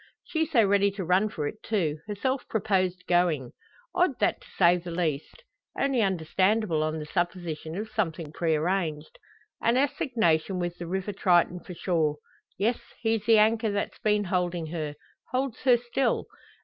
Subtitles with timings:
[0.23, 3.51] She so ready to run for it, too herself proposed going!
[3.93, 5.43] Odd, that to say the least.
[5.79, 9.19] Only understandable on the supposition of something prearranged.
[9.61, 12.15] An assignation with the River Triton for sure!
[12.57, 14.95] Yes; he's the anchor that's been holding her
[15.31, 16.25] holds her still.